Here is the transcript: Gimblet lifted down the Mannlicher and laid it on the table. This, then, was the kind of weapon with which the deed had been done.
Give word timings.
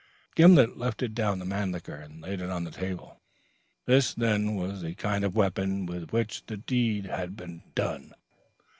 Gimblet 0.35 0.77
lifted 0.77 1.13
down 1.13 1.37
the 1.37 1.45
Mannlicher 1.45 1.93
and 2.03 2.21
laid 2.21 2.41
it 2.41 2.49
on 2.49 2.63
the 2.63 2.71
table. 2.71 3.19
This, 3.85 4.15
then, 4.15 4.55
was 4.55 4.81
the 4.81 4.95
kind 4.95 5.23
of 5.23 5.35
weapon 5.35 5.85
with 5.85 6.09
which 6.11 6.43
the 6.47 6.57
deed 6.57 7.05
had 7.05 7.37
been 7.37 7.61
done. 7.75 8.15